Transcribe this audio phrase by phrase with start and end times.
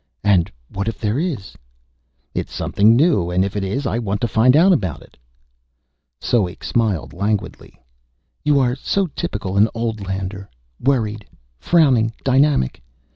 [0.23, 1.53] "And what if there is?"
[2.33, 5.15] "It's something new, and if it is, I want to find out about it."
[6.19, 7.79] Soek smiled languidly.
[8.43, 11.27] "You are so typical an old lander worried,
[11.59, 12.81] frowning, dynamic.